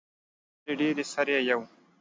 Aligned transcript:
خبرې 0.61 0.73
ډیرې 0.79 1.03
سر 1.11 1.27
ئې 1.35 1.39
یؤ 1.49 1.59